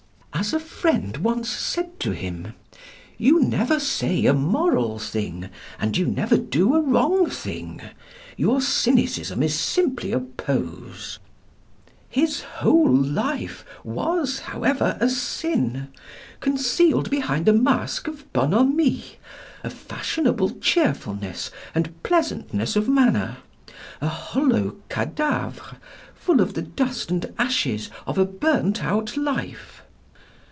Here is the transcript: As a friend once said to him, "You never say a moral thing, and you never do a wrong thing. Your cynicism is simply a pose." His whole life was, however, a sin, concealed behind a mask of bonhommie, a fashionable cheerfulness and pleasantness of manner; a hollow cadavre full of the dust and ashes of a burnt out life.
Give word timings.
As 0.33 0.53
a 0.53 0.59
friend 0.59 1.17
once 1.17 1.47
said 1.49 1.99
to 1.99 2.11
him, 2.13 2.55
"You 3.19 3.43
never 3.43 3.79
say 3.79 4.25
a 4.25 4.33
moral 4.33 4.97
thing, 4.97 5.49
and 5.79 5.95
you 5.95 6.07
never 6.07 6.35
do 6.35 6.73
a 6.73 6.81
wrong 6.81 7.29
thing. 7.29 7.79
Your 8.37 8.59
cynicism 8.59 9.43
is 9.43 9.53
simply 9.53 10.11
a 10.11 10.19
pose." 10.19 11.19
His 12.09 12.41
whole 12.41 12.89
life 12.91 13.63
was, 13.83 14.39
however, 14.39 14.97
a 14.99 15.09
sin, 15.09 15.89
concealed 16.39 17.11
behind 17.11 17.47
a 17.47 17.53
mask 17.53 18.07
of 18.07 18.25
bonhommie, 18.33 19.17
a 19.63 19.69
fashionable 19.69 20.55
cheerfulness 20.59 21.51
and 21.75 22.01
pleasantness 22.01 22.75
of 22.75 22.89
manner; 22.89 23.37
a 23.99 24.07
hollow 24.09 24.77
cadavre 24.89 25.77
full 26.15 26.41
of 26.41 26.55
the 26.55 26.63
dust 26.63 27.11
and 27.11 27.31
ashes 27.37 27.91
of 28.07 28.17
a 28.17 28.25
burnt 28.25 28.83
out 28.83 29.15
life. 29.15 29.77